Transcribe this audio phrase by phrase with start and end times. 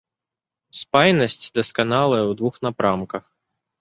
[0.81, 3.23] Спайнасць дасканалая ў двух напрамках.